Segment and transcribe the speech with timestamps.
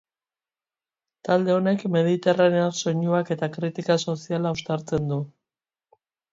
[1.29, 5.23] Talde honek mediterranear soinuak eta kritika soziala uztartzen du.